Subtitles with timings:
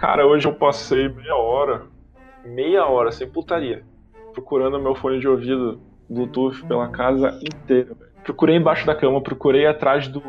[0.00, 1.82] Cara, hoje eu passei meia hora,
[2.42, 3.84] meia hora, sem putaria,
[4.32, 7.94] procurando meu fone de ouvido Bluetooth pela casa inteira.
[8.24, 10.22] Procurei embaixo da cama, procurei atrás do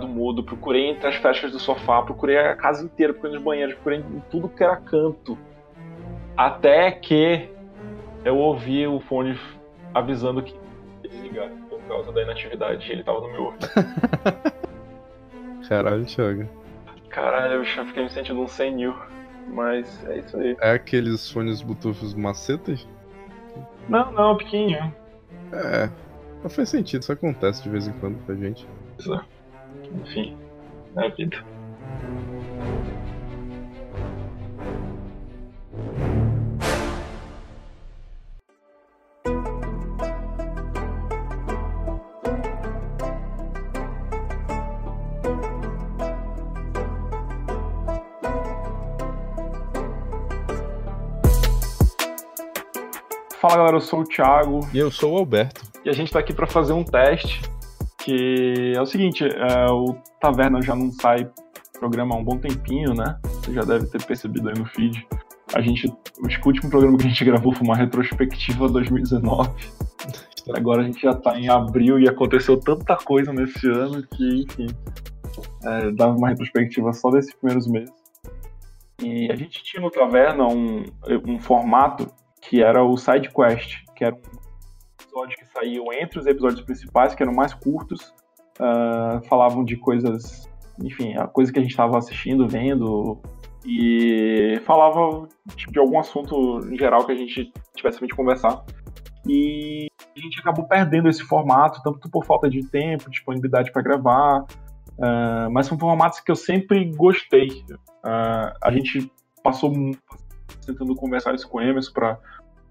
[0.00, 3.74] do mudo, procurei entre as festas do sofá, procurei a casa inteira, procurei nos banheiros,
[3.76, 5.38] procurei em tudo que era canto.
[6.36, 7.48] Até que
[8.24, 9.38] eu ouvi o fone
[9.94, 10.54] avisando que
[11.02, 12.90] desligar por causa da inatividade.
[12.90, 13.68] Ele tava no meu ouvido.
[15.68, 16.67] Caralho, Thiago.
[17.10, 18.94] Caralho, eu já fiquei me sentindo um senil.
[19.48, 20.56] Mas é isso aí.
[20.60, 22.86] É aqueles fones Bluetooth macetas?
[23.88, 24.94] Não, não, pequenininho.
[25.52, 25.88] É.
[26.42, 28.68] Não faz sentido, isso acontece de vez em quando pra gente.
[30.02, 30.36] Enfim,
[30.96, 31.44] é a vida.
[53.40, 54.68] Fala galera, eu sou o Thiago.
[54.74, 55.62] E eu sou o Alberto.
[55.84, 57.40] E a gente tá aqui para fazer um teste
[57.98, 61.30] que é o seguinte, é, o Taverna já não sai
[61.78, 63.16] programa há um bom tempinho, né?
[63.22, 65.06] Você já deve ter percebido aí no feed.
[65.54, 69.50] A gente, o último programa que a gente gravou foi uma retrospectiva 2019.
[70.56, 74.66] Agora a gente já tá em abril e aconteceu tanta coisa nesse ano que, enfim,
[75.62, 77.92] é, dava uma retrospectiva só desses primeiros meses.
[79.00, 80.82] E a gente tinha no Taverna um,
[81.26, 82.10] um formato
[82.42, 87.14] que era o Side Quest, que era um episódio que saíam entre os episódios principais,
[87.14, 88.12] que eram mais curtos,
[88.60, 90.48] uh, falavam de coisas,
[90.82, 93.20] enfim, a coisa que a gente estava assistindo, vendo,
[93.66, 98.64] e falava tipo, de algum assunto em geral que a gente tivesse a de conversar.
[99.26, 104.42] E a gente acabou perdendo esse formato, tanto por falta de tempo, disponibilidade para gravar,
[104.42, 107.48] uh, mas são formatos que eu sempre gostei.
[108.04, 109.10] Uh, a gente
[109.42, 109.72] passou
[110.68, 112.18] tentando conversar isso com o Emerson para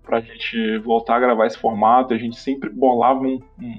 [0.10, 2.14] a gente voltar a gravar esse formato.
[2.14, 3.78] A gente sempre bolava um, um,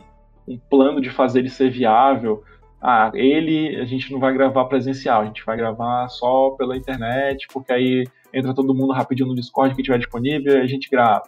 [0.49, 2.43] um, plano de fazer ele ser viável.
[2.81, 7.47] Ah, ele a gente não vai gravar presencial, a gente vai gravar só pela internet,
[7.53, 11.25] porque aí entra todo mundo rapidinho no Discord que tiver disponível e a gente grava.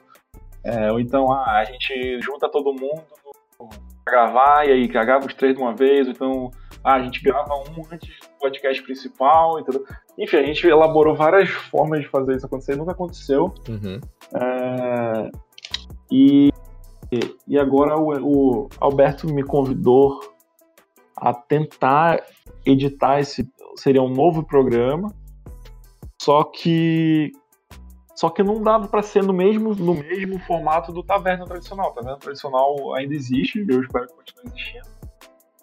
[0.62, 3.02] É, ou então, ah, a gente junta todo mundo
[4.04, 6.50] para gravar e aí grava os três de uma vez, ou então
[6.82, 9.84] ah, a gente grava um antes do podcast principal, entendeu?
[10.18, 13.54] Enfim, a gente elaborou várias formas de fazer isso acontecer, nunca aconteceu.
[13.68, 14.00] Uhum.
[14.34, 15.30] É,
[16.10, 16.50] e,
[17.46, 20.20] e agora o, o Alberto me convidou
[21.16, 22.22] a tentar
[22.64, 25.14] editar esse seria um novo programa,
[26.20, 27.32] só que
[28.14, 31.92] só que não dava para ser no mesmo no mesmo formato do Taverna tradicional.
[31.92, 34.99] Taverna tradicional ainda existe, eu espero que continue existindo.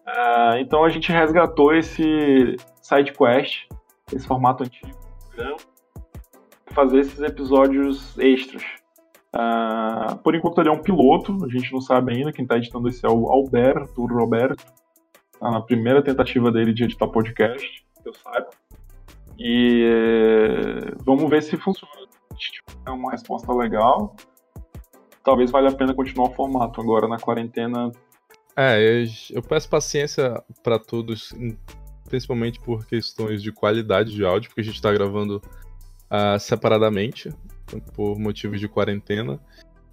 [0.07, 3.67] Uh, então a gente resgatou esse side quest,
[4.13, 5.57] esse formato antigo do programa,
[6.67, 8.63] fazer esses episódios extras.
[9.35, 12.87] Uh, por enquanto ele é um piloto, a gente não sabe ainda, quem está editando
[12.87, 14.63] esse é o Alberto Roberto,
[15.37, 18.49] tá na primeira tentativa dele de editar podcast, que eu saiba.
[19.37, 19.85] E
[21.03, 21.93] vamos ver se funciona.
[22.35, 24.15] Tiver uma resposta legal,
[25.23, 26.79] talvez valha a pena continuar o formato.
[26.79, 27.91] Agora na quarentena
[28.57, 31.31] é, eu, eu peço paciência para todos,
[32.09, 35.41] principalmente por questões de qualidade de áudio, porque a gente está gravando
[36.11, 37.31] uh, separadamente,
[37.93, 39.39] por motivos de quarentena,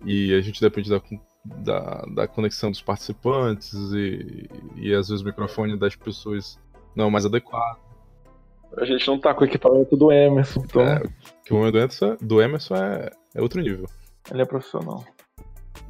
[0.05, 1.01] e a gente depende da,
[1.45, 6.59] da, da conexão dos participantes, e, e às vezes o microfone das pessoas
[6.97, 7.85] não é o mais adequado.
[8.79, 10.83] A gente não tá com o equipamento do Emerson, então.
[10.83, 11.11] É, o
[11.43, 13.87] equipamento do Emerson, do Emerson é, é outro nível.
[14.31, 15.05] Ele é profissional.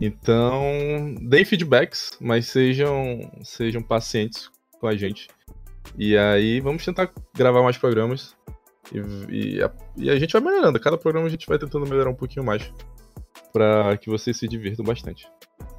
[0.00, 4.50] Então, deem feedbacks, mas sejam, sejam pacientes
[4.80, 5.28] com a gente.
[5.96, 8.36] E aí, vamos tentar gravar mais programas.
[8.92, 10.80] E, e, a, e a gente vai melhorando.
[10.80, 12.70] Cada programa a gente vai tentando melhorar um pouquinho mais.
[13.52, 15.28] para que vocês se divirtam bastante.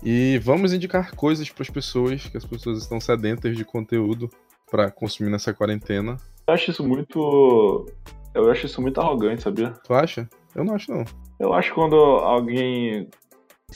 [0.01, 4.29] E vamos indicar coisas para as pessoas, que as pessoas estão sedentas de conteúdo
[4.72, 6.17] para consumir nessa quarentena.
[6.47, 7.85] Eu acho isso muito.
[8.34, 9.72] Eu acho isso muito arrogante, sabia?
[9.84, 10.29] Tu acha?
[10.53, 11.03] Eu não acho, não.
[11.40, 13.09] Eu acho quando alguém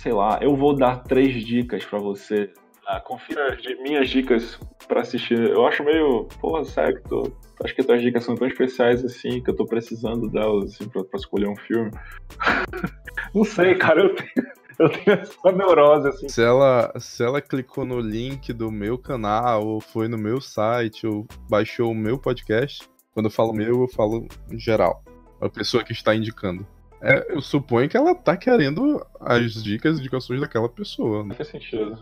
[0.02, 2.52] sei lá, eu vou dar três dicas para você.
[2.88, 4.58] Ah, confira as minhas dicas
[4.88, 5.38] para assistir.
[5.38, 7.32] Eu acho meio, porra, sério, tô,
[7.64, 10.90] acho que as tuas dicas são tão especiais assim que eu tô precisando delas assim,
[10.90, 11.92] pra, pra escolher um filme.
[13.36, 14.48] Não sei, cara, eu tenho,
[14.80, 16.30] eu tenho essa neurose assim.
[16.30, 21.06] Se ela, se ela clicou no link do meu canal, ou foi no meu site,
[21.06, 25.04] ou baixou o meu podcast, quando eu falo meu, eu falo geral.
[25.42, 26.66] A pessoa que está indicando.
[27.02, 31.24] É, eu suponho que ela tá querendo as dicas, indicações daquela pessoa.
[31.24, 31.36] Né?
[31.36, 31.98] Faz sentido.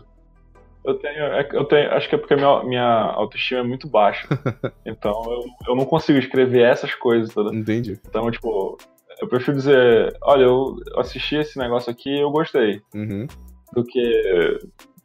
[0.84, 4.26] Eu tenho, é eu tenho, acho que é porque minha, minha autoestima é muito baixa.
[4.86, 7.52] então eu, eu não consigo escrever essas coisas todas.
[7.52, 8.00] Entendi.
[8.08, 8.78] Então, tipo,
[9.20, 12.80] eu prefiro dizer, olha, eu assisti esse negócio aqui e eu gostei.
[12.94, 13.26] Uhum.
[13.72, 14.58] Do que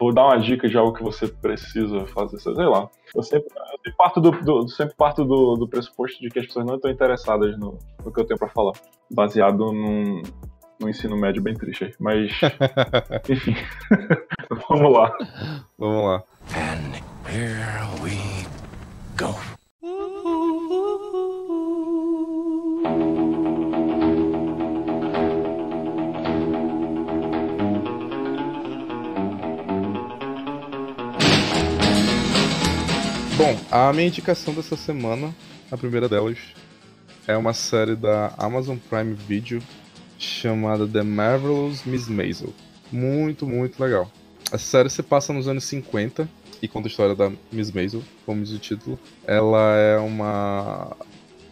[0.04, 2.90] vou dar uma dica de algo que você precisa fazer, sei lá.
[3.16, 3.48] Eu sempre,
[3.86, 6.92] eu parto, do, do sempre parto do, do, pressuposto de que as pessoas não estão
[6.92, 8.74] interessadas no, no que eu tenho para falar.
[9.12, 10.22] Baseado num,
[10.80, 11.94] no ensino médio bem triste aí.
[12.00, 12.32] Mas,
[13.30, 13.56] enfim,
[14.70, 15.16] vamos lá.
[15.78, 16.24] Vamos lá.
[16.56, 16.96] And
[17.30, 18.46] here we
[19.18, 19.53] go.
[33.44, 35.36] Bom, a minha indicação dessa semana,
[35.70, 36.38] a primeira delas,
[37.28, 39.62] é uma série da Amazon Prime Video
[40.18, 42.54] chamada The Marvelous Miss Maisel.
[42.90, 44.10] Muito, muito legal.
[44.50, 46.26] A série se passa nos anos 50
[46.62, 48.98] e conta a história da Miss Maisel, como diz o título.
[49.28, 50.96] Ela é uma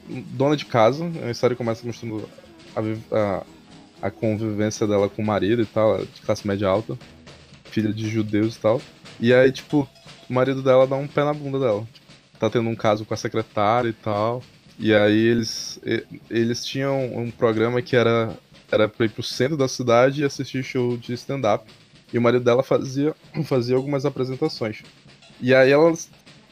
[0.07, 2.23] dona de casa, a história começa mostrando
[2.73, 3.43] a, a,
[4.03, 6.97] a convivência dela com o marido e tal, de classe média alta,
[7.65, 8.81] filha de judeus e tal.
[9.19, 9.89] E aí, tipo,
[10.31, 11.85] o marido dela dá um pé na bunda dela.
[12.39, 14.41] Tá tendo um caso com a secretária e tal.
[14.79, 15.79] E aí eles,
[16.29, 18.35] eles tinham um programa que era
[18.71, 21.69] era pra ir pro centro da cidade e assistir show de stand-up.
[22.13, 23.13] E o marido dela fazia,
[23.43, 24.81] fazia algumas apresentações.
[25.41, 25.93] E aí ela,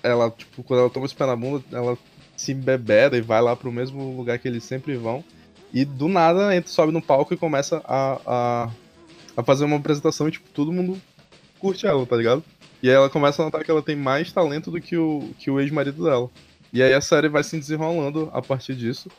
[0.03, 1.97] ela, tipo, quando ela toma esse pé na bunda, ela
[2.35, 5.23] se embebeda e vai lá pro mesmo lugar que eles sempre vão.
[5.73, 8.69] E do nada entra, sobe no palco e começa a, a,
[9.37, 10.99] a fazer uma apresentação e, tipo, todo mundo
[11.59, 12.43] curte ela, tá ligado?
[12.81, 15.51] E aí ela começa a notar que ela tem mais talento do que o, que
[15.51, 16.29] o ex-marido dela.
[16.71, 19.09] E aí a série vai se desenrolando a partir disso.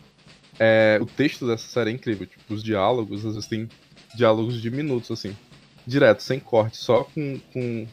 [0.59, 3.69] É, o texto dessa série é incrível, tipo, os diálogos, às vezes tem
[4.15, 5.37] diálogos de minutos, assim.
[5.87, 7.87] Direto, sem corte, só com, com,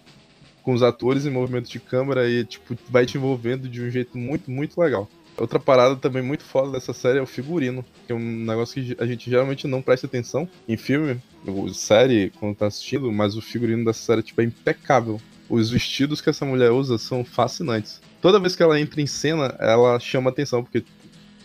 [0.62, 4.18] com os atores em movimento de câmera e, tipo, vai te envolvendo de um jeito
[4.18, 5.10] muito, muito legal.
[5.38, 8.98] Outra parada também muito foda dessa série é o figurino, que é um negócio que
[9.00, 13.42] a gente geralmente não presta atenção em filme, ou série, quando tá assistindo, mas o
[13.42, 15.22] figurino dessa série tipo, é impecável.
[15.50, 18.02] Os vestidos que essa mulher usa são fascinantes.
[18.22, 20.84] Toda vez que ela entra em cena, ela chama atenção, porque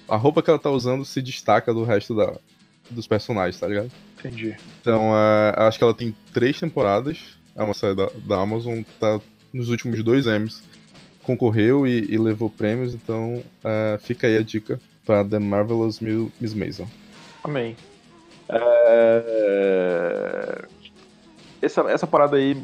[0.08, 2.34] a roupa que ela tá usando se destaca do resto da,
[2.90, 3.90] dos personagens, tá ligado?
[4.18, 4.56] Entendi.
[4.80, 7.18] Então, é, acho que ela tem três temporadas.
[7.54, 9.20] É uma série da, da Amazon, tá
[9.52, 10.62] nos últimos dois Emmys.
[11.22, 16.54] Concorreu e, e levou prêmios, então é, fica aí a dica para The Marvelous Miss
[16.54, 16.88] Maisel.
[17.44, 17.76] Amém.
[18.48, 20.64] É...
[21.60, 22.56] Essa, essa parada aí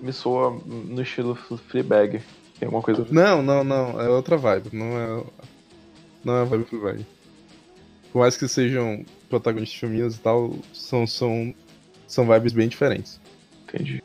[0.00, 2.22] me soa no estilo Fleabag.
[2.58, 3.06] Tem alguma coisa.
[3.10, 4.00] Não, não, não.
[4.00, 4.70] É outra vibe.
[4.72, 5.24] Não é
[6.24, 7.06] não é vibe Fleabag.
[8.12, 11.54] Por mais que sejam protagonistas femininas e tal, são, são,
[12.06, 13.20] são vibes bem diferentes.
[13.68, 14.02] Entendi.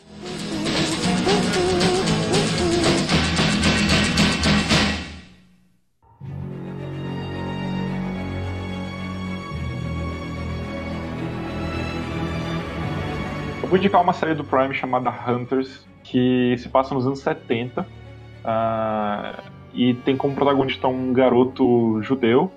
[13.75, 17.81] Vou indicar uma série do Prime chamada Hunters, que se passa nos anos 70.
[17.81, 19.43] Uh,
[19.73, 22.49] e tem como protagonista um garoto judeu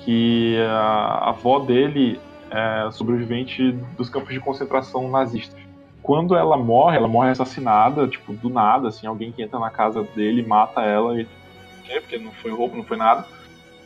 [0.00, 2.18] que a avó dele
[2.50, 5.60] é sobrevivente dos campos de concentração nazistas.
[6.02, 10.02] Quando ela morre, ela morre assassinada, tipo, do nada, assim, alguém que entra na casa
[10.14, 11.28] dele mata ela e
[12.00, 13.26] porque não foi roubo, não foi nada.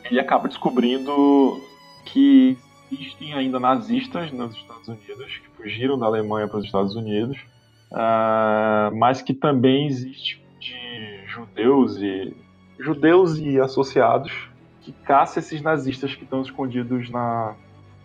[0.05, 1.61] Ele acaba descobrindo
[2.05, 2.57] que
[2.91, 7.39] existem ainda nazistas nos Estados Unidos, que fugiram da Alemanha para os Estados Unidos,
[7.91, 12.37] uh, mas que também existe de judeus e
[12.79, 14.33] judeus e associados
[14.83, 17.57] que caça esses nazistas que estão escondidos na,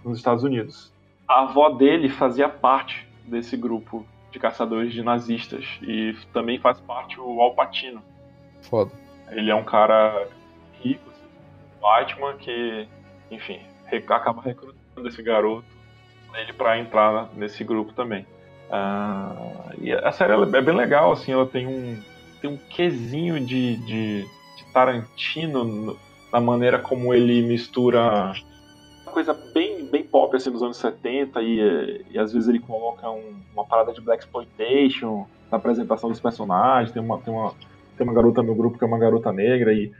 [0.03, 0.91] nos Estados Unidos.
[1.27, 7.19] A avó dele fazia parte desse grupo de caçadores de nazistas e também faz parte
[7.19, 8.01] o Alpatino.
[8.61, 8.91] Foda.
[9.29, 10.27] Ele é um cara
[10.81, 11.25] rico, assim,
[11.81, 12.87] Batman, que,
[13.29, 13.59] enfim,
[13.97, 15.65] acaba recrutando esse garoto
[16.33, 18.25] ele para entrar nesse grupo também.
[18.69, 22.01] Uh, e a série é bem legal, assim, ela tem um
[22.41, 24.21] tem um quesinho de, de,
[24.57, 25.95] de Tarantino
[26.33, 28.33] na maneira como ele mistura
[29.03, 33.09] uma coisa bem, bem pop assim dos anos 70 e, e às vezes ele coloca
[33.09, 36.91] um, uma parada de black exploitation na apresentação dos personagens.
[36.91, 37.53] Tem uma, tem uma,
[37.97, 39.91] tem uma garota no grupo que é uma garota negra e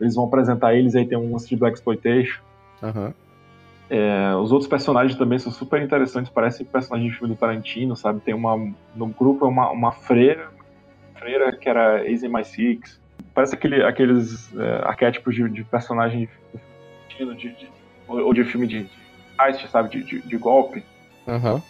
[0.00, 2.40] eles vão apresentar eles aí tem um lance de black exploitation.
[2.82, 3.12] Uhum.
[3.90, 8.20] É, os outros personagens também são super interessantes, parecem personagens de filme do Tarantino, sabe?
[8.20, 8.56] Tem uma
[8.94, 10.48] no grupo é uma, uma freira
[11.20, 12.98] freira, que era Easy My Six.
[13.34, 16.28] Parece aquele, aqueles é, arquétipos de, de personagem
[17.08, 17.68] de, de, de,
[18.08, 18.88] ou de filme de,
[19.38, 19.90] heist, sabe?
[19.90, 20.82] De, de, de golpe.
[21.26, 21.60] Uhum.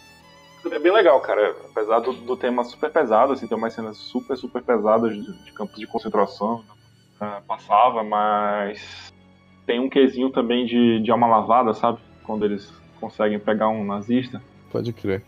[0.71, 1.55] É bem legal, cara.
[1.69, 5.51] Apesar do, do tema super pesado, assim, tem umas cenas super, super pesadas de, de
[5.51, 6.63] campos de concentração.
[7.19, 9.13] Uh, passava, mas
[9.65, 11.99] tem um quesinho também de, de alma lavada, sabe?
[12.23, 14.41] Quando eles conseguem pegar um nazista.
[14.71, 15.23] Pode crer.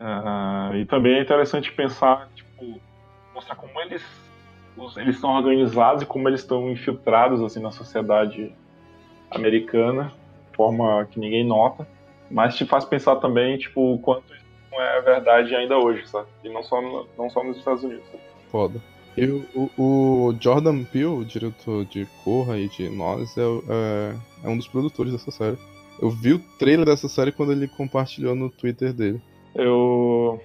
[0.00, 2.80] Uh, e também é interessante pensar, tipo,
[3.34, 4.02] mostrar como eles
[4.96, 8.54] eles estão organizados e como eles estão infiltrados assim na sociedade
[9.30, 10.12] americana,
[10.50, 11.86] de forma que ninguém nota,
[12.30, 16.28] mas te faz pensar também, tipo, o quanto isso não é verdade ainda hoje, sabe?
[16.42, 16.80] E não só,
[17.18, 18.04] não só nos Estados Unidos.
[18.50, 18.80] Foda.
[19.16, 24.48] Eu, o, o, Jordan Peele, o diretor de Corra e de Nós, é, é, é,
[24.48, 25.58] um dos produtores dessa série.
[26.02, 29.22] Eu vi o trailer dessa série quando ele compartilhou no Twitter dele.
[29.54, 30.42] Eu.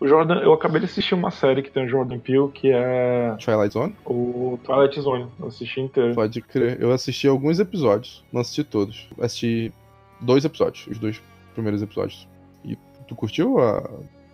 [0.00, 3.36] O Jordan, eu acabei de assistir uma série que tem o Jordan Peele, que é.
[3.38, 3.94] Twilight Zone?
[4.04, 5.28] O Twilight Zone.
[5.38, 6.16] Eu assisti inteiro.
[6.16, 6.80] Pode crer.
[6.80, 9.08] Eu assisti alguns episódios, não assisti todos.
[9.20, 9.72] Assisti
[10.20, 11.22] dois episódios, os dois
[11.54, 12.26] primeiros episódios.
[12.64, 12.76] E
[13.06, 13.88] tu curtiu a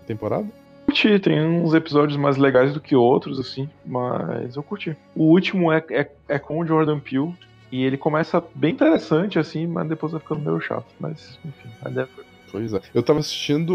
[0.07, 0.49] temporada?
[0.87, 4.97] Curti, tem uns episódios mais legais do que outros, assim, mas eu curti.
[5.15, 7.35] O último é, é, é com o Jordan Peele,
[7.75, 10.87] e ele começa bem interessante, assim, mas depois vai ficando meio chato.
[11.01, 12.25] Mas, enfim, a ideia foi.
[12.53, 12.81] Pois é.
[12.95, 13.75] Eu tava assistindo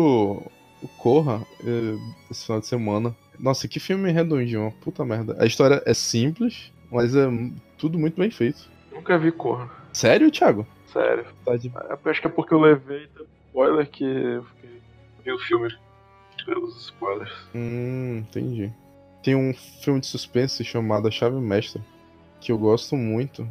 [0.81, 1.97] o Corra eh,
[2.31, 3.13] esse final de semana.
[3.37, 5.35] Nossa, que filme redondinho, uma puta merda.
[5.37, 7.27] A história é simples, mas é
[7.77, 8.69] tudo muito bem feito.
[8.89, 9.69] Nunca vi Corra.
[9.91, 10.65] Sério, Thiago?
[10.93, 11.25] Sério.
[11.43, 11.67] Tá de...
[11.67, 13.05] É, acho que é porque eu levei
[13.47, 14.81] spoiler que eu fiquei...
[15.25, 15.75] vi o filme
[16.45, 17.33] pelos spoilers.
[17.53, 18.71] Hum, entendi.
[19.21, 21.81] Tem um filme de suspense chamado A Chave Mestra,
[22.39, 23.45] que eu gosto muito.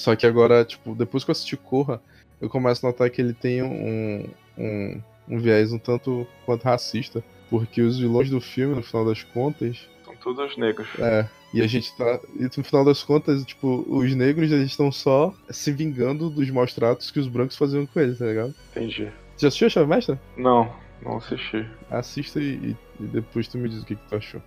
[0.00, 2.00] Só que agora, tipo, depois que eu assisti Corra,
[2.40, 4.26] eu começo a notar que ele tem um,
[4.56, 7.22] um, um viés um tanto quanto racista.
[7.50, 9.86] Porque os vilões do filme, no final das contas.
[10.06, 10.88] São todos negros.
[10.98, 11.28] É.
[11.52, 12.18] E a gente tá.
[12.34, 16.72] E no final das contas, tipo, os negros eles estão só se vingando dos maus
[16.72, 18.54] tratos que os brancos faziam com eles, tá ligado?
[18.70, 19.12] Entendi.
[19.36, 20.18] Já assistiu a Chave Mestra?
[20.34, 21.68] Não, não assisti.
[21.90, 24.40] Assista e, e depois tu me diz o que, que tu achou.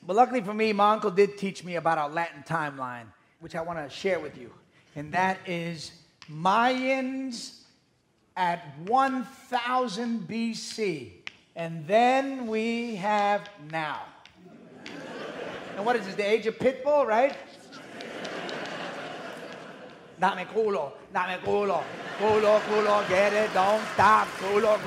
[0.00, 3.06] But luckily for me, my uncle did teach me about our Latin timeline,
[3.42, 4.50] which I want to share with you.
[4.96, 5.92] And that is
[6.30, 7.60] Mayans
[8.36, 11.10] at 1000 BC.
[11.56, 14.02] And then we have now.
[15.76, 17.36] and what is it, the age of Pitbull, right?
[20.20, 21.82] Dame culo, dame culo,
[22.18, 24.78] culo, culo, get it, don't stop, culo.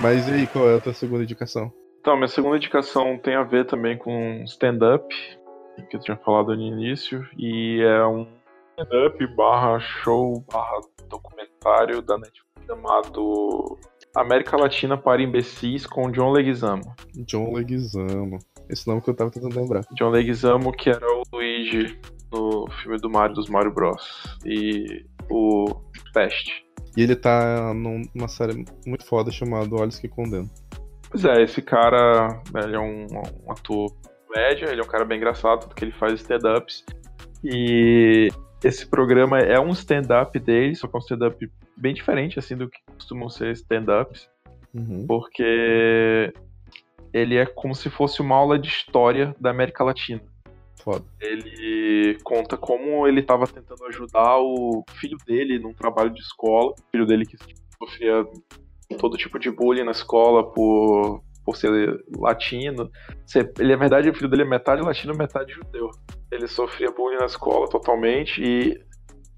[0.00, 1.72] Mas e aí, qual é a tua segunda indicação?
[2.00, 5.14] Então, minha segunda indicação tem a ver também com stand-up,
[5.88, 8.26] que eu tinha falado no início, e é um
[8.78, 13.78] stand-up barra show barra documentário da Netflix chamado
[14.14, 16.82] América Latina para Imbecis com John Leguizamo.
[17.26, 18.38] John Leguizamo.
[18.68, 19.82] Esse nome que eu tava tentando lembrar.
[19.94, 21.98] John Leguizamo, que era o Luigi
[22.32, 24.38] no filme do Mario, dos Mario Bros.
[24.44, 25.66] E o
[26.14, 26.64] Peste.
[26.96, 30.50] E ele tá numa série muito foda chamada Olhos que Condenam.
[31.10, 33.06] Pois é, esse cara, ele é um,
[33.46, 33.92] um ator
[34.34, 36.84] média, ele é um cara bem engraçado, porque ele faz stand-ups.
[37.44, 38.28] E
[38.62, 42.68] esse programa é um stand-up dele, só que é um stand-up bem diferente, assim, do
[42.68, 44.28] que costumam ser stand-ups.
[44.74, 45.06] Uhum.
[45.06, 46.32] Porque
[47.12, 50.22] ele é como se fosse uma aula de história da América Latina.
[50.82, 51.04] Foda.
[51.20, 56.70] Ele conta como ele estava tentando ajudar o filho dele num trabalho de escola.
[56.72, 57.36] O filho dele que
[57.78, 58.26] sofria
[58.98, 62.90] todo tipo de bullying na escola por, por ser latino.
[63.58, 65.90] Ele, na verdade, o filho dele é metade latino, metade judeu.
[66.30, 68.80] Ele sofria bullying na escola totalmente e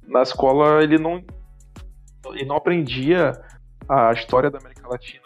[0.07, 1.25] na escola ele não,
[2.33, 3.33] ele não aprendia
[3.89, 5.25] a história da América Latina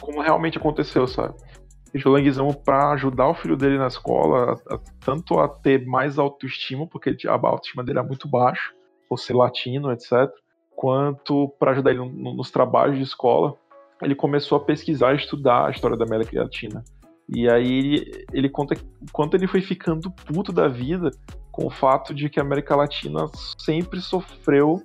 [0.00, 1.34] como realmente aconteceu, sabe?
[1.92, 5.84] E o Languizamo para ajudar o filho dele na escola, a, a, tanto a ter
[5.86, 8.72] mais autoestima, porque a autoestima dele é muito baixa,
[9.08, 10.30] por ser latino, etc.,
[10.74, 13.54] quanto para ajudar ele no, nos trabalhos de escola,
[14.02, 16.82] ele começou a pesquisar e estudar a história da América Latina.
[17.28, 18.74] E aí ele, ele conta
[19.12, 21.10] quanto ele foi ficando puto da vida
[21.52, 23.26] com o fato de que a América Latina
[23.58, 24.82] sempre sofreu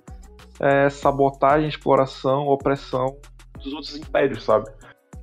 [0.60, 3.16] é, sabotagem, exploração, opressão
[3.62, 4.70] dos outros impérios, sabe?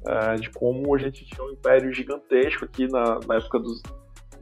[0.05, 3.81] É, de como a gente tinha um império gigantesco aqui na, na época dos,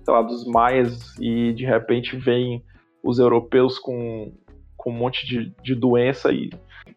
[0.03, 2.63] sei lá, dos maias e de repente vem
[3.03, 4.33] os europeus com,
[4.75, 6.49] com um monte de, de doença e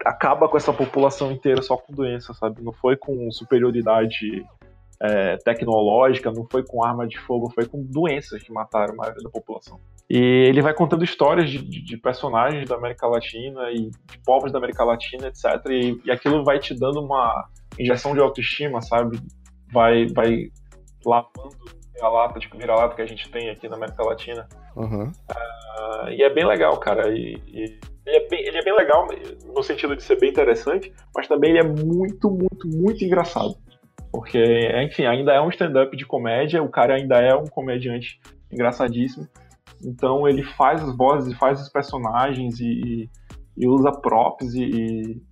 [0.05, 2.63] acaba com essa população inteira só com doença, sabe?
[2.63, 4.45] Não foi com superioridade
[5.01, 9.23] é, tecnológica, não foi com arma de fogo, foi com doenças que mataram a maioria
[9.23, 9.81] da população.
[10.09, 14.59] E ele vai contando histórias de, de, personagens da América Latina e de povos da
[14.59, 15.45] América Latina, etc.
[15.71, 17.49] E, e, aquilo vai te dando uma
[17.79, 19.19] injeção de autoestima, sabe?
[19.73, 20.51] Vai, vai
[21.05, 21.57] lavando
[22.05, 24.47] vira-lata, de vira-lata que a gente tem aqui na América Latina.
[24.77, 25.13] Aham.
[25.31, 27.09] Ah, e é bem legal, cara.
[27.11, 29.07] E, e ele, é bem, ele é bem legal
[29.55, 33.57] no sentido de ser bem interessante, mas também ele é muito, muito, muito engraçado.
[34.13, 34.39] Porque,
[34.85, 38.21] enfim, ainda é um stand-up de comédia, o cara ainda é um comediante
[38.53, 39.27] engraçadíssimo.
[39.85, 43.11] Então ele faz as vozes, faz os personagens e, e,
[43.57, 45.23] e usa props e, e,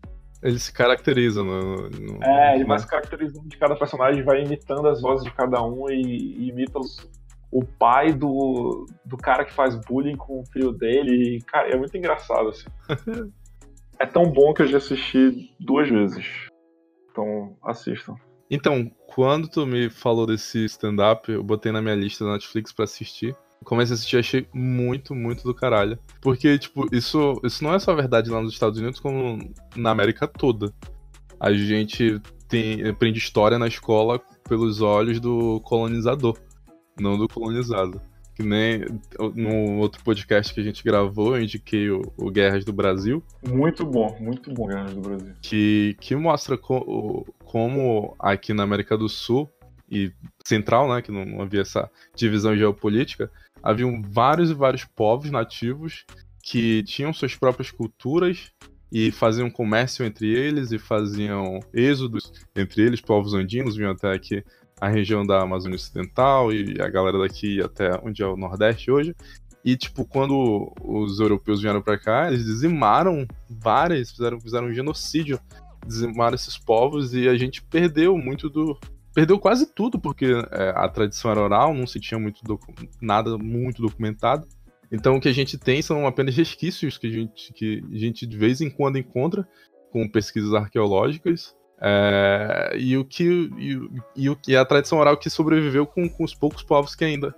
[0.42, 1.88] Ele se caracteriza no.
[1.88, 2.68] no É, ele né?
[2.68, 6.48] vai se caracterizando de cada personagem, vai imitando as vozes de cada um e, e
[6.48, 7.08] imita os-
[7.50, 11.36] o pai do, do cara que faz bullying com o filho dele.
[11.36, 12.66] E, cara, é muito engraçado, assim.
[14.00, 16.26] é tão bom que eu já assisti duas vezes.
[17.10, 18.14] Então, assistam.
[18.50, 22.84] Então, quando tu me falou desse stand-up, eu botei na minha lista da Netflix pra
[22.84, 23.36] assistir.
[23.64, 25.98] Comecei a assistir achei muito, muito do caralho.
[26.20, 29.38] Porque, tipo, isso, isso não é só verdade lá nos Estados Unidos, como
[29.76, 30.72] na América toda.
[31.40, 36.36] A gente tem, aprende história na escola pelos olhos do colonizador,
[37.00, 38.00] não do colonizado.
[38.34, 38.80] Que nem
[39.34, 43.84] no outro podcast que a gente gravou, eu indiquei o, o Guerras do Brasil, Muito
[43.84, 45.34] bom, muito bom Guerras do Brasil.
[45.42, 49.50] que, que mostra co- como aqui na América do Sul
[49.92, 50.12] e
[50.44, 53.30] Central, né, que não, havia essa divisão geopolítica,
[53.62, 56.04] haviam vários e vários povos nativos
[56.42, 58.50] que tinham suas próprias culturas
[58.90, 64.42] e faziam comércio entre eles e faziam êxodos entre eles, povos andinos vinham até aqui
[64.80, 69.14] a região da Amazônia Ocidental e a galera daqui até onde é o Nordeste hoje.
[69.64, 75.38] E, tipo, quando os europeus vieram pra cá, eles dizimaram várias, fizeram, fizeram um genocídio,
[75.86, 78.76] dizimaram esses povos e a gente perdeu muito do.
[79.14, 82.40] Perdeu quase tudo, porque é, a tradição era oral, não se tinha muito
[83.00, 84.46] nada muito documentado.
[84.90, 88.26] Então o que a gente tem são apenas resquícios que a gente, que a gente
[88.26, 89.46] de vez em quando encontra
[89.90, 91.54] com pesquisas arqueológicas.
[91.84, 93.50] é, e o que
[94.16, 97.34] e, o- e, a tradição oral que sobreviveu com, com os poucos povos que ainda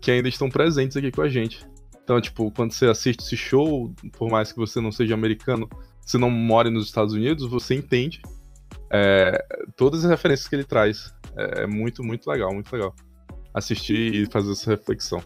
[0.00, 1.64] que ainda estão presentes aqui com a gente.
[2.02, 5.68] Então, tipo, quando você assiste esse show, por mais que você não seja americano,
[6.04, 8.20] você não more nos Estados Unidos, você entende
[8.92, 9.42] é,
[9.76, 11.14] todas as referências que ele traz.
[11.36, 12.94] É, é muito, muito legal, muito legal.
[13.54, 15.22] Assistir e fazer essa reflexão.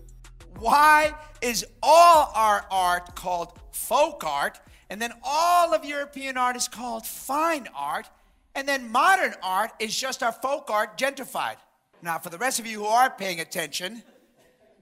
[0.59, 6.69] Why is all our art called folk art, and then all of European art is
[6.69, 8.09] called fine art,
[8.55, 11.57] and then modern art is just our folk art gentrified?
[12.03, 14.03] Now, for the rest of you who are paying attention,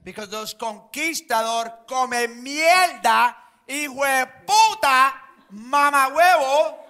[0.05, 3.35] because those conquistador come mierda,
[3.67, 5.13] hijo de puta,
[5.51, 6.84] mama huevo,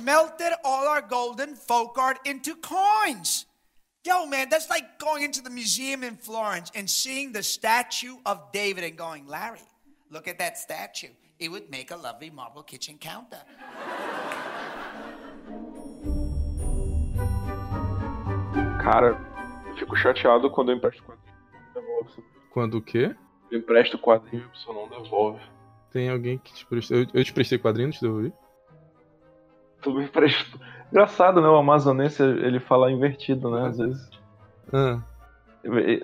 [0.00, 3.46] melted all our golden folk art into coins.
[4.04, 8.50] Yo, man, that's like going into the museum in Florence and seeing the statue of
[8.52, 9.60] David and going, Larry,
[10.10, 11.12] look at that statue.
[11.38, 13.42] It would make a lovely marble kitchen counter.
[18.82, 19.16] Cara,
[19.66, 21.36] eu fico chateado quando eu empresto quadrinho.
[21.72, 22.24] Devolve.
[22.50, 23.14] Quando o quê?
[23.50, 25.40] Eu empresto quadrinho e a pessoa não devolve.
[25.92, 26.96] Tem alguém que te prestou.
[26.96, 28.32] Eu, eu te prestei quadrinhos, te devolvi?
[29.82, 30.60] Tu me emprestou.
[30.90, 31.48] Engraçado, né?
[31.48, 33.68] O amazonense ele fala invertido, né?
[33.68, 34.10] Às vezes.
[34.72, 35.00] Ah,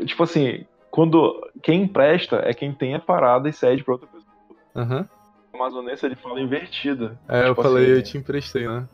[0.07, 4.29] Tipo assim, quando quem empresta é quem tem a parada e cede pra outra pessoa.
[4.77, 5.09] aham.
[5.53, 7.19] O amazonense ele fala invertida.
[7.29, 8.89] É, eu Tipo falei, assim, eu te emprestei, né?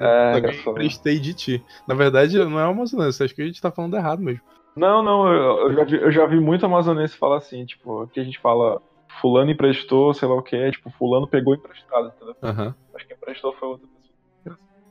[0.00, 1.64] É, eu emprestei de ti.
[1.86, 4.42] Na verdade, não é amazonense, acho que a gente tá falando errado mesmo.
[4.76, 8.18] Não, não, eu, eu já vi, eu já vi muito amazonense falar assim, tipo, que
[8.18, 8.82] a gente fala
[9.20, 12.36] fulano emprestou, sei lá o que, tipo, fulano pegou emprestado, entendeu?
[12.42, 12.74] Aham.
[12.94, 13.93] Acho que emprestou foi pessoa.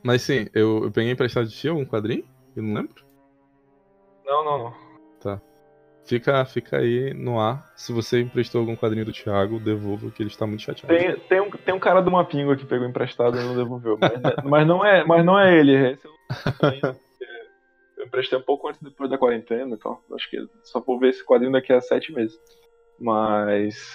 [0.04, 2.24] Mas sim, eu, eu peguei emprestado de ti algum quadrinho?
[2.54, 3.04] Eu não lembro.
[4.24, 4.84] Não, não, não.
[6.04, 7.72] Fica, fica aí no ar.
[7.74, 10.94] Se você emprestou algum quadrinho do Thiago, devolva, que ele está muito chateado.
[10.94, 13.98] Tem, tem, um, tem um cara do Mapingo que pegou emprestado e não devolveu.
[13.98, 14.12] Mas,
[14.44, 15.92] mas não, é, mas não é ele.
[15.92, 16.12] Esse eu,
[17.96, 20.02] eu emprestei um pouco antes depois da quarentena e tal.
[20.14, 22.38] Acho que só vou ver esse quadrinho daqui a sete meses.
[23.00, 23.94] Mas.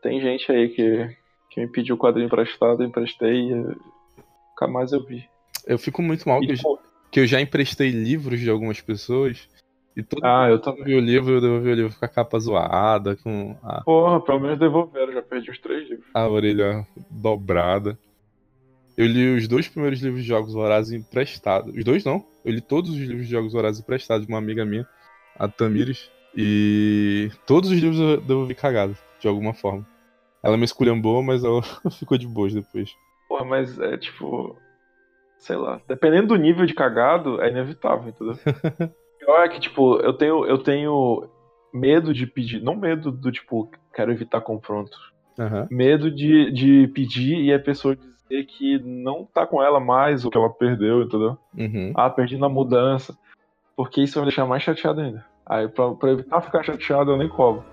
[0.00, 1.08] Tem gente aí que,
[1.50, 3.76] que me pediu o quadrinho emprestado, eu emprestei e
[4.58, 5.24] nunca mais eu vi.
[5.66, 6.78] Eu fico muito mal E, que eu,
[7.10, 9.48] que eu já emprestei livros de algumas pessoas
[9.96, 10.84] e todo ah, eu também.
[10.84, 14.40] vi o livro, eu devolvi o livro com a capa zoada, com a, Porra, pelo
[14.40, 16.06] menos devolveram, já perdi os três livros.
[16.14, 17.98] a orelha dobrada.
[18.96, 21.72] Eu li os dois primeiros livros de Jogos Vorazes emprestados.
[21.72, 22.24] Os dois não.
[22.44, 24.86] Eu li todos os livros de Jogos Vorazes emprestados de uma amiga minha,
[25.36, 26.10] a Tamires.
[26.36, 29.86] E todos os livros eu devolvi cagado, de alguma forma.
[30.42, 31.62] Ela me esculhambou, mas ela
[31.98, 32.92] ficou de boas depois.
[33.38, 34.56] Porra, mas é tipo.
[35.38, 35.80] Sei lá.
[35.86, 38.34] Dependendo do nível de cagado, é inevitável, entendeu?
[39.18, 41.28] Pior é que, tipo, eu tenho, eu tenho
[41.72, 42.60] medo de pedir.
[42.60, 44.96] Não medo do tipo, quero evitar confronto.
[45.38, 45.68] Aham.
[45.70, 50.30] Medo de, de pedir e a pessoa dizer que não tá com ela mais, ou
[50.30, 51.38] que ela perdeu, entendeu?
[51.56, 51.92] Uhum.
[51.94, 53.16] Ah, perdi na mudança.
[53.76, 55.24] porque isso vai me deixar mais chateado ainda.
[55.46, 57.64] Aí, pra, pra evitar ficar chateado, eu nem colo.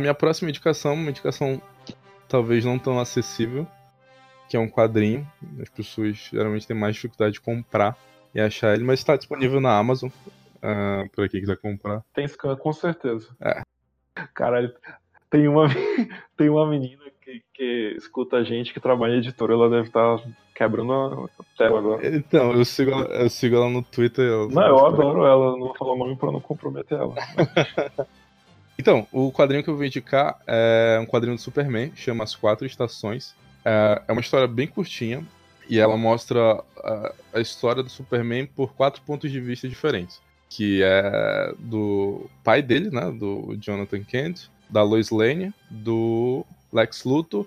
[0.00, 1.60] Minha próxima indicação, uma indicação
[2.28, 3.66] talvez não tão acessível,
[4.48, 5.26] que é um quadrinho.
[5.60, 7.96] As pessoas geralmente têm mais dificuldade de comprar
[8.34, 10.10] e achar ele, mas está disponível na Amazon.
[10.56, 12.04] Uh, para quem quiser comprar.
[12.12, 13.34] Tem scan, com certeza.
[13.40, 13.62] É.
[14.34, 14.70] Caralho,
[15.30, 15.68] tem uma,
[16.36, 20.18] tem uma menina que, que escuta a gente, que trabalha em editora, ela deve estar
[20.18, 22.14] tá quebrando a tela agora.
[22.14, 24.28] Então, eu sigo, eu sigo ela no Twitter.
[24.50, 27.14] Não, eu adoro ela, não vou falar o nome pra não comprometer ela.
[28.80, 32.66] então, o quadrinho que eu vou indicar é um quadrinho do Superman, chama As Quatro
[32.66, 33.34] Estações.
[33.62, 35.22] É, é uma história bem curtinha
[35.68, 40.18] e ela mostra a, a história do Superman por quatro pontos de vista diferentes.
[40.48, 43.10] Que é do pai dele, né?
[43.10, 47.46] Do Jonathan Kent, da Lois Lane, do Lex Luthor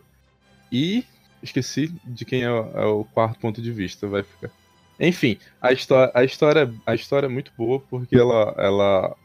[0.72, 1.04] e
[1.42, 4.52] esqueci de quem é o, é o, quarto ponto de vista, vai ficar.
[5.00, 9.16] Enfim, a história, a história, a história é muito boa porque ela, ela,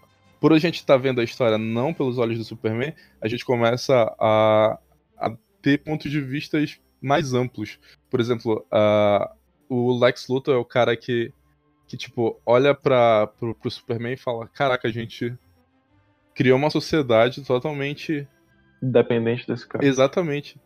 [0.41, 3.45] por a gente estar tá vendo a história não pelos olhos do Superman, a gente
[3.45, 4.79] começa a,
[5.17, 7.79] a ter pontos de vistas mais amplos.
[8.11, 9.29] Por exemplo, uh,
[9.69, 11.33] o Lex Luthor é o cara que,
[11.87, 15.37] que tipo, olha para pro, pro Superman e fala: Caraca, a gente
[16.35, 18.27] criou uma sociedade totalmente.
[18.83, 19.85] Independente desse cara.
[19.85, 20.61] Exatamente.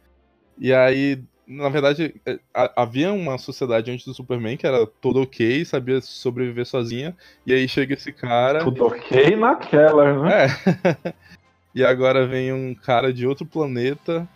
[0.59, 2.39] E aí, na verdade, é,
[2.77, 7.69] havia uma sociedade antes do Superman que era todo ok, sabia sobreviver sozinha, e aí
[7.69, 8.61] chega esse cara.
[8.61, 10.47] Tudo ok naquela, né?
[10.47, 11.15] É.
[11.75, 14.29] e agora vem um cara de outro planeta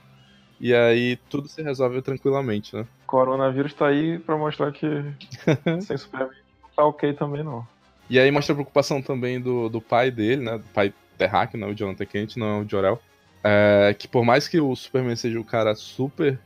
[0.61, 2.87] e aí tudo se resolve tranquilamente, né?
[3.05, 4.87] O coronavírus tá aí pra mostrar que
[5.81, 7.67] sem Superman não tá ok também, não.
[8.09, 10.59] E aí mostra a preocupação também do, do pai dele, né?
[10.59, 13.01] Do pai Terraque, não é o Jonathan Kent, não é o Jor-El.
[13.43, 16.39] É, que por mais que o Superman seja o cara super.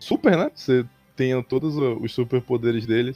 [0.00, 0.50] Super, né?
[0.52, 0.84] Você
[1.14, 3.14] tenha todos os superpoderes dele,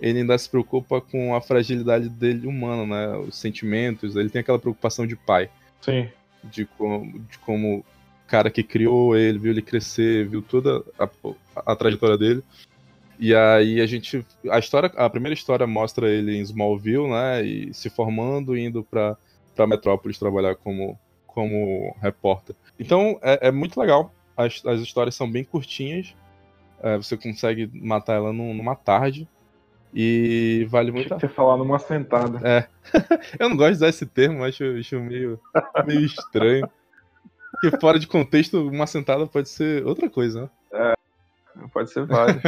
[0.00, 3.16] ele ainda se preocupa com a fragilidade dele humana, né?
[3.18, 5.48] Os sentimentos, ele tem aquela preocupação de pai.
[5.80, 6.08] Sim.
[6.44, 7.84] De como, de como
[8.26, 11.08] cara que criou ele, viu ele crescer, viu toda a,
[11.72, 12.42] a, trajetória dele.
[13.18, 14.24] E aí a gente.
[14.50, 14.92] A história.
[14.96, 17.42] A primeira história mostra ele em Smallville, né?
[17.42, 19.16] E se formando, indo pra,
[19.54, 22.54] pra Metrópolis trabalhar como, como repórter.
[22.78, 24.12] Então é, é muito legal.
[24.36, 26.14] As, as histórias são bem curtinhas.
[26.82, 29.28] É, você consegue matar ela num, numa tarde.
[29.94, 31.20] E vale muito a pena.
[31.20, 32.40] Você falar numa sentada.
[32.46, 32.68] É.
[33.40, 35.40] Eu não gosto de usar esse termo, acho, acho meio,
[35.86, 36.68] meio estranho.
[37.50, 40.50] Porque fora de contexto, uma sentada pode ser outra coisa, né?
[40.72, 40.94] É,
[41.72, 42.42] pode ser várias.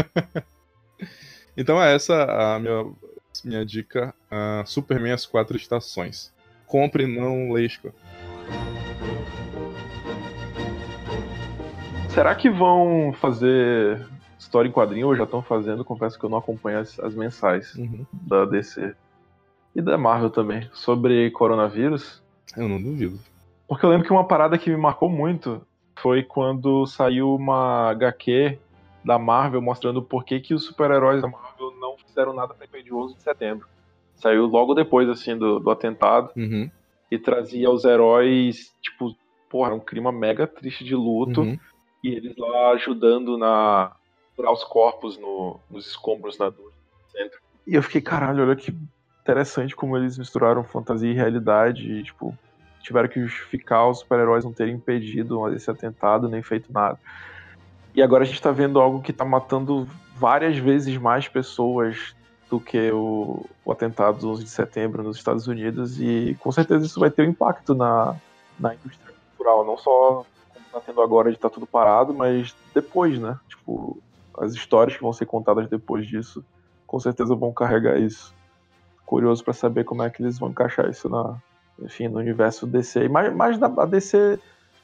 [1.57, 2.93] então é essa a minha,
[3.43, 4.15] minha dica.
[4.31, 6.31] Uh, Superman As Quatro Estações.
[6.67, 7.95] Compre, não lesca.
[12.11, 14.07] Será que vão fazer
[14.49, 15.85] história em quadrinho ou já estão fazendo?
[15.85, 18.07] Confesso que eu não acompanho as, as mensais uhum.
[18.13, 18.95] da DC
[19.77, 22.23] e da Marvel também sobre coronavírus.
[22.57, 23.19] Eu não duvido.
[23.69, 25.61] Porque eu lembro que uma parada que me marcou muito
[26.01, 28.59] foi quando saiu uma HQ
[29.05, 32.93] da Marvel mostrando por que, que os super-heróis da Marvel não fizeram nada para impedir
[32.93, 33.69] o 11 de setembro.
[34.15, 36.31] Saiu logo depois, assim, do, do atentado.
[36.35, 36.71] Uhum.
[37.11, 39.15] E trazia os heróis, tipo,
[39.49, 41.43] porra, um clima mega triste de luto.
[41.43, 41.59] Uhum.
[42.03, 43.93] E eles lá ajudando na
[44.39, 46.73] curar os corpos no, nos escombros na do
[47.11, 47.41] centro.
[47.67, 48.73] E eu fiquei, caralho, olha que
[49.21, 51.91] interessante como eles misturaram fantasia e realidade.
[51.91, 52.33] E, tipo,
[52.81, 56.97] tiveram que justificar os super-heróis não terem impedido esse atentado nem feito nada.
[57.93, 62.15] E agora a gente tá vendo algo que tá matando várias vezes mais pessoas
[62.49, 66.87] do que o, o atentado do 11 de setembro nos Estados Unidos e com certeza
[66.87, 68.17] isso vai ter um impacto na,
[68.59, 70.25] na indústria cultural, não só
[70.55, 73.39] como tá tendo agora de estar tá tudo parado, mas depois, né?
[73.49, 73.99] Tipo,
[74.41, 76.45] as histórias que vão ser contadas depois disso,
[76.87, 78.35] com certeza vão carregar isso.
[79.05, 81.37] Curioso para saber como é que eles vão encaixar isso na,
[81.81, 83.09] enfim, no universo DC.
[83.09, 84.39] Mas, mas a DC,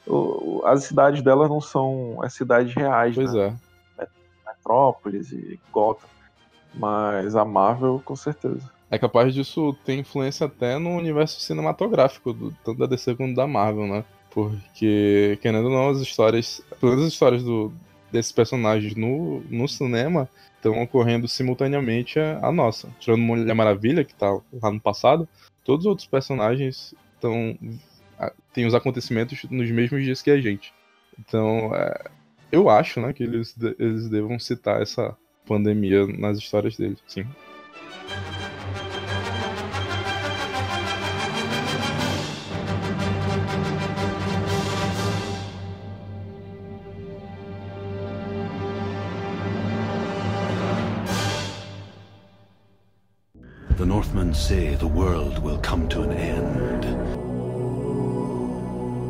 [0.07, 3.55] o, as cidades dela não são as cidades reais, pois né?
[3.99, 4.07] é.
[4.47, 6.09] Metrópolis e Gotham.
[6.73, 8.69] Mas a Marvel, com certeza.
[8.89, 13.47] É capaz disso ter influência até no universo cinematográfico, do, tanto da DC quanto da
[13.47, 14.03] Marvel, né?
[14.29, 16.61] Porque, querendo ou não, as histórias.
[16.79, 17.71] Pelo menos as histórias do,
[18.15, 22.89] desses personagens no, no cinema estão ocorrendo simultaneamente a, a nossa.
[22.99, 25.27] Tirando Mulher Maravilha, que tá lá no passado,
[25.63, 27.57] todos os outros personagens estão
[28.53, 30.73] têm os acontecimentos nos mesmos dias que a gente.
[31.19, 32.05] Então, é,
[32.51, 37.25] eu acho, né, que eles, eles devam citar essa, pandemia nas histórias dele, sim.
[54.47, 56.85] Say the world will come to an end.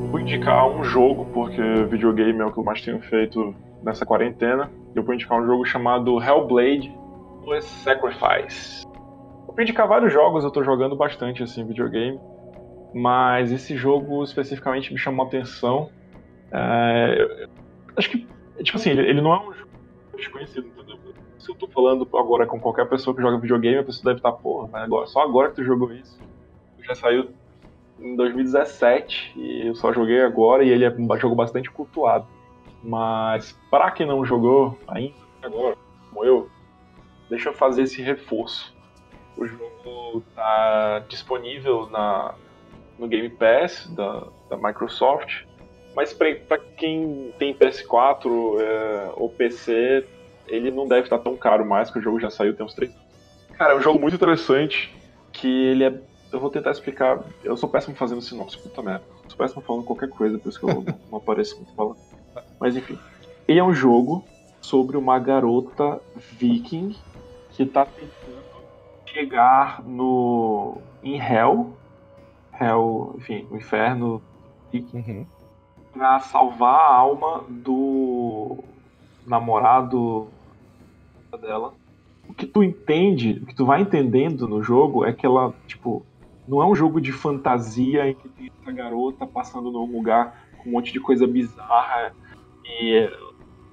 [0.09, 4.71] Vou indicar um jogo, porque videogame é o que eu mais tenho feito nessa quarentena.
[4.95, 6.89] Eu vou indicar um jogo chamado Hellblade
[7.61, 8.85] Sacrifice.
[8.85, 12.17] Eu vou indicar vários jogos, eu tô jogando bastante assim videogame,
[12.93, 15.89] mas esse jogo especificamente me chamou a atenção.
[16.49, 17.47] É,
[17.97, 18.25] acho que,
[18.63, 19.69] tipo assim, ele, ele não é um jogo
[20.15, 21.04] desconhecido, entendeu?
[21.45, 24.31] Se eu tô falando agora com qualquer pessoa que joga videogame, a pessoa deve estar,
[24.31, 26.19] porra, mas agora, só agora que tu jogou isso.
[26.79, 27.29] Já saiu
[27.99, 32.25] em 2017 e eu só joguei agora e ele é um jogo bastante cultuado.
[32.81, 35.77] Mas para quem não jogou ainda, agora,
[36.09, 36.49] como eu,
[37.29, 38.75] deixa eu fazer esse reforço.
[39.37, 42.33] O jogo está disponível na,
[42.97, 45.43] no Game Pass da, da Microsoft,
[45.95, 50.07] mas para quem tem PS4 é, ou PC,
[50.47, 52.91] ele não deve estar tão caro mais, que o jogo já saiu tem uns 3
[52.91, 53.05] anos.
[53.57, 54.93] Cara, é um jogo muito interessante,
[55.31, 55.93] que ele é
[56.35, 57.19] eu vou tentar explicar.
[57.43, 59.03] Eu sou péssimo fazendo sinopse, puta merda.
[59.23, 61.97] Eu sou péssimo falando qualquer coisa, por isso que eu não, não apareço muito falando.
[62.59, 62.99] Mas enfim.
[63.47, 64.25] Ele é um jogo
[64.59, 66.95] sobre uma garota viking
[67.51, 68.43] que tá tentando
[69.05, 70.79] chegar no.
[71.03, 71.73] em Hell.
[72.59, 74.21] Hell, enfim, o inferno
[74.71, 74.97] viking.
[74.97, 75.25] Uhum.
[75.93, 78.57] Pra salvar a alma do
[79.25, 80.27] namorado
[81.37, 81.73] dela.
[82.27, 86.05] O que tu entende, o que tu vai entendendo no jogo é que ela, tipo,
[86.47, 90.69] não é um jogo de fantasia em que tem essa garota passando num lugar com
[90.69, 92.13] um monte de coisa bizarra
[92.65, 93.09] e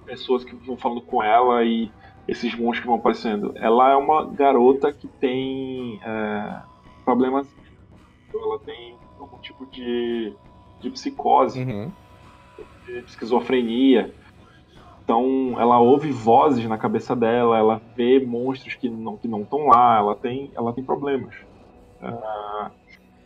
[0.04, 1.90] pessoas que vão falando com ela e
[2.28, 3.52] esses monstros que vão aparecendo.
[3.56, 6.60] Ela é uma garota que tem é,
[7.04, 7.48] problemas.
[8.34, 10.32] Ela tem algum tipo de,
[10.80, 11.90] de psicose, Uhum.
[12.86, 14.14] de esquizofrenia.
[15.12, 19.66] Então ela ouve vozes na cabeça dela, ela vê monstros que não que não estão
[19.66, 21.34] lá, ela tem ela tem problemas.
[22.00, 22.70] Ah,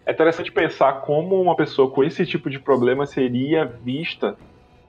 [0.04, 4.36] é interessante pensar como uma pessoa com esse tipo de problema seria vista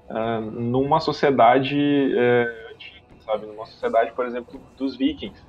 [0.09, 5.39] ah, numa sociedade eh, antiga, sabe, numa sociedade, por exemplo, dos vikings.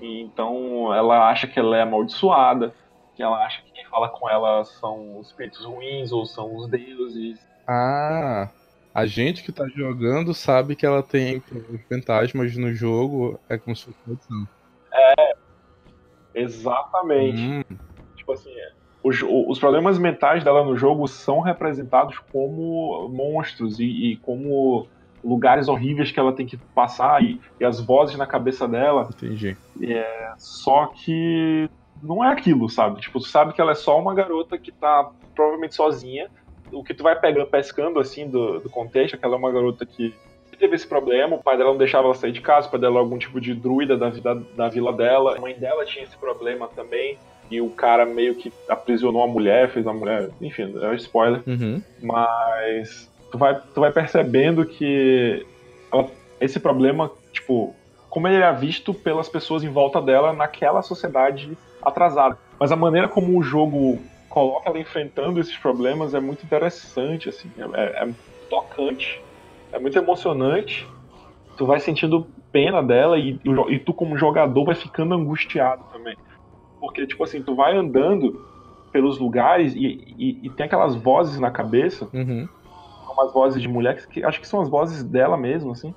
[0.00, 2.72] E então ela acha que ela é amaldiçoada,
[3.16, 6.68] que ela acha que quem fala com ela são os espíritos ruins ou são os
[6.68, 7.40] deuses.
[7.66, 8.48] Ah,
[8.94, 11.42] a gente que tá jogando sabe que ela tem
[11.88, 14.48] fantasmas no jogo, é como se fosse uma edição.
[16.34, 17.40] Exatamente.
[17.40, 17.76] Hum,
[18.16, 23.84] Tipo assim, é, os, os problemas mentais dela no jogo são representados como monstros e,
[23.84, 24.88] e como
[25.22, 29.08] lugares horríveis que ela tem que passar e, e as vozes na cabeça dela.
[29.14, 29.56] entendi.
[30.38, 31.68] Só que
[32.02, 33.00] não é aquilo, sabe?
[33.00, 36.30] Tipo, sabe que ela é só uma garota que tá provavelmente sozinha.
[36.74, 39.52] O que tu vai pegando, pescando assim do, do contexto é que ela é uma
[39.52, 40.14] garota que
[40.58, 42.94] teve esse problema, o pai dela não deixava ela sair de casa, o pai dela
[42.94, 46.16] era algum tipo de druida da, vida, da vila dela, a mãe dela tinha esse
[46.16, 47.18] problema também,
[47.50, 51.42] e o cara meio que aprisionou a mulher, fez a mulher, enfim, é um spoiler,
[51.46, 51.82] Uhum.
[52.00, 55.44] mas tu vai, tu vai percebendo que
[55.92, 56.08] ela-
[56.40, 57.74] esse problema, tipo,
[58.08, 62.38] como ele era visto pelas pessoas em volta dela naquela sociedade atrasada.
[62.60, 63.98] Mas a maneira como o jogo
[64.34, 68.16] coloca ela enfrentando esses problemas é muito interessante, assim, é, é
[68.48, 69.24] tocante,
[69.72, 70.92] é muito emocionante.
[71.56, 76.16] Tu vai sentindo pena dela e, e tu como jogador vai ficando angustiado também.
[76.80, 78.34] Porque, tipo assim, tu vai andando
[78.92, 82.48] pelos lugares e, e- e tem aquelas vozes na cabeça Uhum.
[83.08, 85.94] umas vozes de mulher que acho que são as vozes dela mesmo, assim,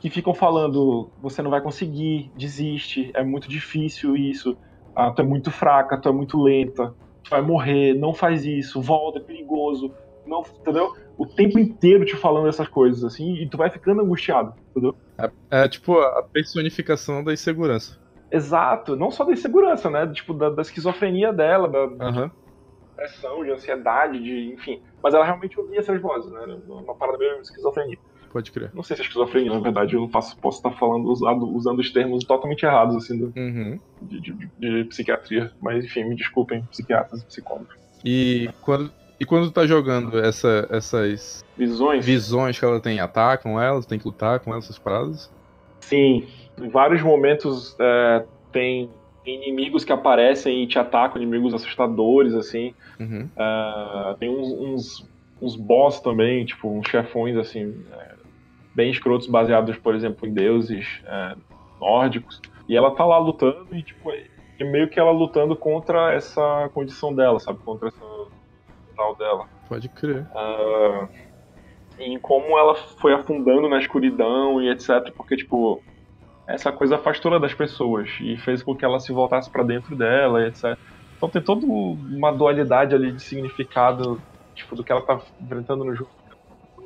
[0.00, 4.58] que ficam falando: você não vai conseguir, desiste, é muito difícil isso,
[4.94, 6.94] ah, tu é muito fraca, tu é muito lenta,
[7.30, 9.94] vai morrer, não faz isso, volta, é perigoso,
[10.26, 10.92] não, entendeu?
[11.16, 14.96] O tempo inteiro te falando essas coisas, assim, e tu vai ficando angustiado, entendeu?
[15.50, 17.98] É, é tipo a personificação da insegurança.
[18.30, 20.06] Exato, não só da insegurança, né?
[20.12, 22.30] Tipo, da, da esquizofrenia dela, da, Aham.
[22.90, 24.82] depressão, de ansiedade, de, enfim.
[25.02, 26.40] Mas ela realmente ouvia essas vozes, né?
[26.66, 27.98] Uma parada meio esquizofrenia.
[28.32, 28.70] Pode crer.
[28.74, 31.90] Não sei se é esquizofrenia, na verdade, eu faço, posso estar falando, usado, usando os
[31.92, 33.78] termos totalmente errados, assim, do- Uhum.
[34.02, 35.50] de, de- de psiquiatria.
[35.60, 37.74] Mas, enfim, me desculpem, psiquiatras e psicólogos.
[38.04, 42.04] E quando, e quando tu tá jogando essa, essas Visões?
[42.04, 45.30] visões que ela tem, atacam ela, tem que lutar com ela, essas paradas?
[45.80, 46.28] Sim.
[46.60, 48.90] Em vários momentos é, tem
[49.24, 52.72] inimigos que aparecem e te atacam, inimigos assustadores, assim.
[53.00, 53.28] Uhum.
[53.36, 54.84] É, tem uns, uns,
[55.40, 58.17] uns boss também, tipo, uns chefões, assim, é,
[58.78, 61.02] bem escrotos, baseados, por exemplo, em deuses.
[61.04, 61.34] É,
[61.80, 62.40] nórdicos.
[62.68, 67.14] E ela tá lá lutando e, tipo, é meio que ela lutando contra essa condição
[67.14, 67.58] dela, sabe?
[67.60, 68.04] Contra essa
[68.96, 69.46] tal dela.
[69.68, 70.26] Pode crer.
[70.34, 71.08] Uh,
[71.98, 75.12] em como ela foi afundando na escuridão e etc.
[75.16, 75.82] Porque, tipo,
[76.46, 80.42] essa coisa afastou das pessoas e fez com que ela se voltasse para dentro dela
[80.44, 80.78] e etc.
[81.16, 84.20] Então tem toda uma dualidade ali de significado,
[84.54, 86.10] tipo, do que ela tá enfrentando no jogo,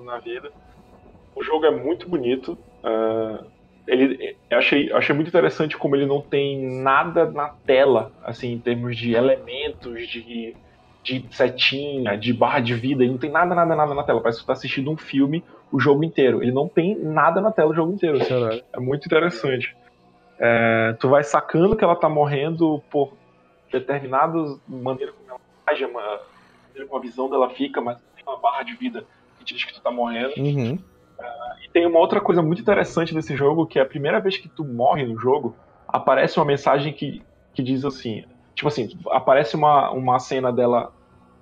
[0.04, 0.50] na vida.
[1.34, 2.58] O jogo é muito bonito.
[2.84, 3.44] Uh,
[3.86, 8.58] ele, eu achei, achei muito interessante como ele não tem nada na tela, assim, em
[8.58, 10.54] termos de elementos, de,
[11.02, 13.02] de setinha, de barra de vida.
[13.02, 14.20] Ele não tem nada, nada, nada na tela.
[14.20, 15.42] Parece que você tá assistindo um filme
[15.72, 16.42] o jogo inteiro.
[16.42, 18.18] Ele não tem nada na tela o jogo inteiro.
[18.18, 18.62] Assim.
[18.72, 19.74] É muito interessante.
[20.38, 23.12] É, tu vai sacando que ela tá morrendo por
[23.70, 26.20] determinadas maneira como ela age, uma,
[26.74, 29.04] como a visão dela fica, mas tem uma barra de vida
[29.38, 30.34] que te diz que tu tá morrendo.
[30.36, 30.78] Uhum.
[31.64, 34.48] E tem uma outra coisa muito interessante desse jogo, que é a primeira vez que
[34.48, 35.54] tu morre no jogo,
[35.86, 40.92] aparece uma mensagem que, que diz assim, tipo assim, aparece uma, uma cena dela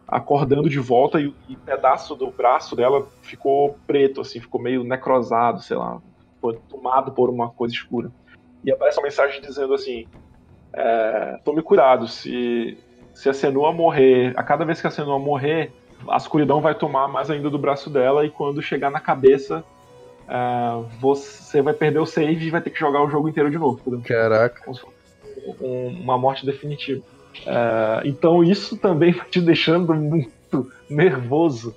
[0.06, 5.62] acordando de volta e, e pedaço do braço dela ficou preto, assim, ficou meio necrosado,
[5.62, 6.00] sei lá,
[6.40, 8.10] foi tomado por uma coisa escura.
[8.64, 10.06] E aparece uma mensagem dizendo assim,
[10.72, 12.76] é, tome cuidado, se,
[13.14, 15.72] se a Senua morrer, a cada vez que a Senua morrer,
[16.08, 19.64] a escuridão vai tomar mais ainda do braço dela e quando chegar na cabeça,
[20.26, 23.58] uh, você vai perder o save e vai ter que jogar o jogo inteiro de
[23.58, 23.80] novo.
[23.80, 24.02] Entendeu?
[24.04, 24.70] Caraca.
[25.60, 27.02] Um, uma morte definitiva.
[27.40, 31.74] Uh, então isso também vai te deixando muito nervoso.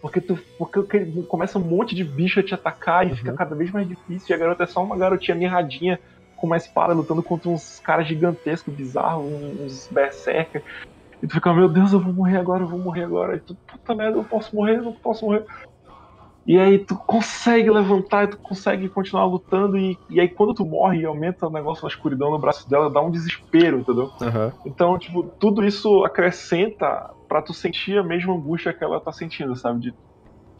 [0.00, 3.16] Porque, tu, porque começa um monte de bicho a te atacar e uhum.
[3.16, 4.28] fica cada vez mais difícil.
[4.30, 5.98] E a garota é só uma garotinha mirradinha
[6.36, 10.62] com uma espada lutando contra uns caras gigantescos, bizarros, uns berserker.
[11.26, 13.34] E tu fica, meu Deus, eu vou morrer agora, eu vou morrer agora.
[13.34, 15.44] E tu, puta merda, eu posso morrer, eu não posso morrer.
[16.46, 19.76] E aí tu consegue levantar e tu consegue continuar lutando.
[19.76, 22.88] E, e aí quando tu morre e aumenta o negócio da escuridão no braço dela,
[22.88, 24.04] dá um desespero, entendeu?
[24.20, 24.52] Uhum.
[24.64, 29.56] Então, tipo, tudo isso acrescenta para tu sentir a mesma angústia que ela tá sentindo,
[29.56, 29.80] sabe?
[29.80, 29.94] De,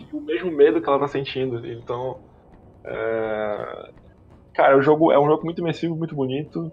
[0.00, 1.64] de, o mesmo medo que ela tá sentindo.
[1.64, 2.18] Então.
[2.84, 3.90] É...
[4.52, 6.72] Cara, o jogo é um jogo muito imersivo, muito bonito.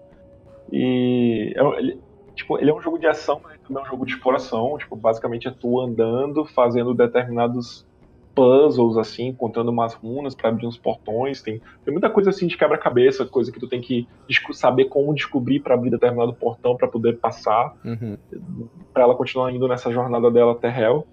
[0.72, 1.54] E.
[1.56, 2.00] É, ele,
[2.34, 4.76] tipo, ele é um jogo de ação, mas também é um jogo de exploração.
[4.78, 7.86] Tipo, basicamente é tu andando, fazendo determinados
[8.34, 11.40] puzzles, assim, encontrando umas runas para abrir uns portões.
[11.40, 14.08] Tem, tem muita coisa assim de quebra-cabeça, coisa que tu tem que
[14.52, 18.18] saber como descobrir para abrir determinado portão para poder passar, uhum.
[18.92, 21.06] para ela continuar indo nessa jornada dela até Hell.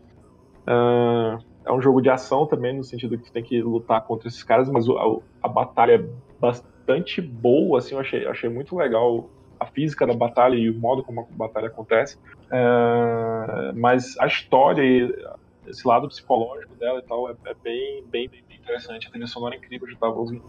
[0.67, 4.27] Uh, é um jogo de ação também, no sentido que tu tem que lutar contra
[4.27, 4.93] esses caras, mas a,
[5.43, 6.05] a batalha é
[6.39, 9.29] bastante boa, assim, eu achei, achei muito legal
[9.61, 12.17] a física da batalha e o modo como a batalha acontece.
[12.47, 15.13] Uh, mas a história e
[15.67, 19.07] esse lado psicológico dela e tal é, é bem, bem, bem, interessante.
[19.07, 20.43] A trilha sonora é incrível, já tava ouvindo.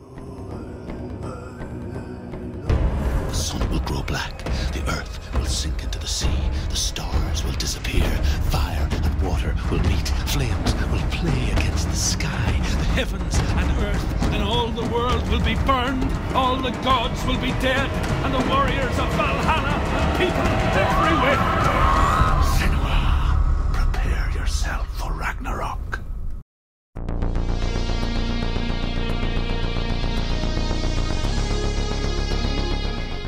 [3.85, 8.09] Grow black, the earth will sink into the sea, the stars will disappear,
[8.51, 14.23] fire and water will meet, flames will play against the sky, the heavens and earth
[14.33, 17.89] and all the world will be burned, all the gods will be dead,
[18.25, 20.49] and the warriors of Valhalla and people
[20.81, 21.72] everywhere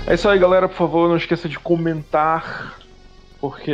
[0.07, 0.69] É isso aí, galera.
[0.69, 2.79] Por favor, não esqueça de comentar,
[3.41, 3.73] porque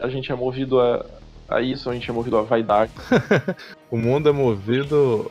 [0.00, 1.04] a gente é movido a,
[1.48, 2.92] a isso, a gente é movido a vaidade.
[3.90, 5.30] o mundo é movido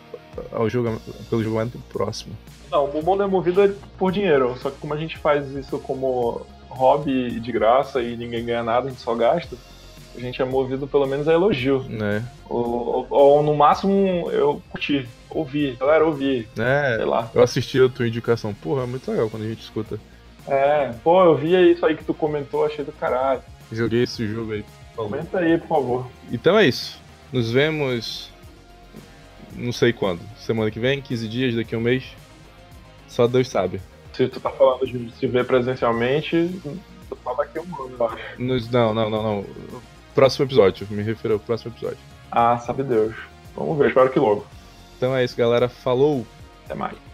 [0.52, 2.36] ao julgamento, pelo julgamento próximo.
[2.72, 6.46] Não, o mundo é movido por dinheiro, só que como a gente faz isso como
[6.70, 9.56] hobby de graça e ninguém ganha nada, a gente só gasta
[10.16, 11.84] a gente é movido pelo menos a elogio.
[11.88, 16.48] né Ou, ou, ou, no máximo eu curti, ouvi, galera, ouvi.
[16.58, 17.30] É, sei lá.
[17.34, 18.54] Eu assisti a tua indicação.
[18.54, 20.00] Porra, é muito legal quando a gente escuta.
[20.48, 23.42] É, pô, eu vi isso aí que tu comentou, achei do caralho.
[23.72, 24.66] Joguei esse jogo aí.
[24.96, 26.08] Comenta aí, por favor.
[26.32, 27.00] Então é isso.
[27.32, 28.30] Nos vemos.
[29.56, 30.22] Não sei quando.
[30.38, 32.04] Semana que vem, 15 dias, daqui a um mês.
[33.08, 33.82] Só Deus sabe.
[34.14, 36.50] Se tu tá falando de se ver presencialmente,
[37.24, 38.42] só daqui a um ano, eu acho.
[38.42, 39.46] Nos, não, não, não, não
[40.20, 40.86] próximo episódio.
[40.92, 41.98] Me refiro ao próximo episódio.
[42.30, 43.16] Ah, sabe Deus.
[43.56, 44.46] Vamos ver, espero que logo.
[44.98, 45.70] Então é isso, galera.
[45.70, 46.28] Falou!
[46.66, 47.09] Até mais.